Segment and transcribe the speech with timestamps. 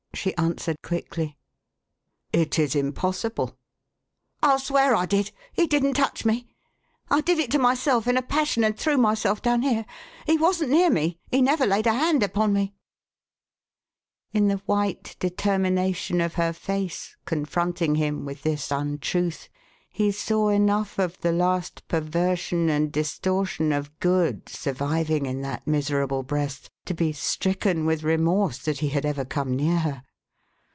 [0.13, 1.35] she answered quickly."
[2.33, 3.57] It is impossible."
[4.43, 5.31] "Til swear I did!
[5.51, 6.45] He didn't touch me.
[7.09, 9.83] I did it to myself in a passion, and threw myself down here.
[10.27, 11.17] He wasn't near me.
[11.31, 12.75] He never laid a hand upon me!"
[14.33, 19.47] In the white determination of her face, confronting him with this untruth,
[19.93, 26.21] he saw enough of the last perversion and distortion of good surviving in that miserable
[26.23, 30.03] breast, to be stricken with remorse that he had ever come near her.